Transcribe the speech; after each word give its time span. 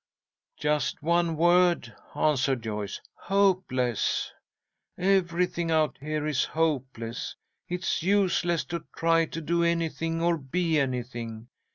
"Just 0.57 1.03
one 1.03 1.37
word," 1.37 1.93
answered 2.15 2.63
Joyce, 2.63 2.99
"'Hopeless!' 3.13 4.31
Everything 4.97 5.69
out 5.69 5.95
here 5.99 6.25
is 6.25 6.43
hopeless. 6.43 7.35
It's 7.69 8.01
useless 8.01 8.63
to 8.65 8.83
try 8.95 9.27
to 9.27 9.39
do 9.39 9.61
anything 9.63 10.19
or 10.19 10.37
be 10.37 10.79
anything. 10.79 11.49